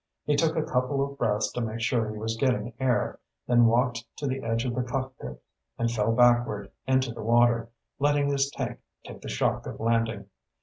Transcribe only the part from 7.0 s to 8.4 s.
the water, letting